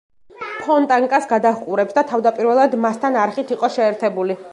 ფონტანკას 0.67 1.27
გადაჰყურებს 1.33 1.97
და 1.97 2.03
თავდაპირველად 2.13 2.73
მასთან 2.87 3.19
არხით 3.25 3.55
იყო 3.57 3.71
შეერთებული. 3.77 4.39